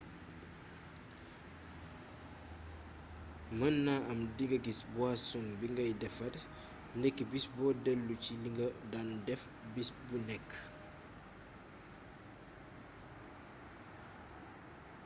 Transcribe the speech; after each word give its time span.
mën 3.57 3.75
na 3.85 3.95
am 4.11 4.19
dinga 4.35 4.57
gis 4.65 4.79
buwasoŋ 4.93 5.45
bi 5.59 5.65
ngay 5.73 5.91
defare 6.01 6.39
ndekki 6.97 7.23
bis 7.31 7.45
boo 7.55 7.71
delloo 7.83 8.17
ci 8.23 8.33
li 8.43 8.49
nga 8.55 8.67
daan 8.91 9.09
def 9.25 9.41
bis 9.73 9.89
bu 10.07 10.15
nekk 10.29 10.49